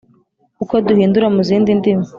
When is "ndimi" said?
1.79-2.05